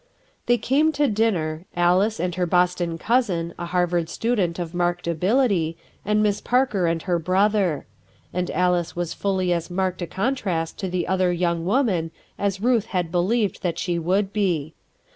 They 0.47 0.57
came 0.57 0.91
to 0.93 1.07
dinner, 1.07 1.65
Alice 1.75 2.19
and 2.19 2.33
her 2.33 2.47
Boston 2.47 2.97
cousin, 2.97 3.53
a 3.59 3.67
Harvard 3.67 4.09
student 4.09 4.57
of 4.57 4.73
marked 4.73 5.05
ability, 5.07 5.77
and 6.03 6.23
Miss 6.23 6.41
Parker 6.41 6.87
and 6.87 7.03
her 7.03 7.19
brother. 7.19 7.85
And 8.33 8.49
Alice 8.49 8.95
was 8.95 9.13
fully 9.13 9.53
as 9.53 9.69
marked 9.69 10.01
a 10.01 10.07
contrast 10.07 10.79
to 10.79 10.89
the 10.89 11.07
other 11.07 11.31
young 11.31 11.65
woman 11.67 12.09
as 12.39 12.59
Ruth 12.61 12.87
had 12.87 13.11
believed 13.11 13.61
that 13.61 13.77
she 13.77 13.99
would 13.99 14.33
be. 14.33 14.73